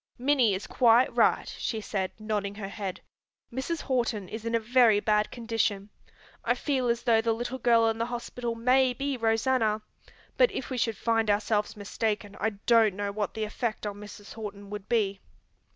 "Minnie 0.17 0.55
is 0.55 0.65
quite 0.65 1.15
right," 1.15 1.47
she 1.59 1.79
said, 1.79 2.09
nodding 2.17 2.55
her 2.55 2.69
head. 2.69 3.01
"Mrs. 3.53 3.81
Horton 3.83 4.27
is 4.29 4.45
in 4.45 4.55
a 4.55 4.59
very 4.59 4.99
bad 4.99 5.29
condition. 5.29 5.91
I 6.43 6.55
feel 6.55 6.87
as 6.87 7.03
though 7.03 7.21
the 7.21 7.33
little 7.33 7.59
girl 7.59 7.87
in 7.87 7.99
the 7.99 8.07
hospital 8.07 8.55
may 8.55 8.93
be 8.93 9.15
Rosanna, 9.15 9.83
but 10.37 10.49
if 10.53 10.71
we 10.71 10.77
should 10.79 10.97
find 10.97 11.29
ourselves 11.29 11.77
mistaken 11.77 12.35
I 12.39 12.49
don't 12.65 12.95
know 12.95 13.11
what 13.11 13.35
the 13.35 13.43
effect 13.43 13.85
on 13.85 13.97
Mrs. 13.97 14.33
Horton 14.33 14.71
would 14.71 14.89
be. 14.89 15.19